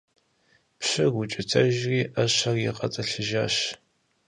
[0.79, 3.55] Пщыр укӀытэжри, Ӏэщэр игъэтӀылъыжащ.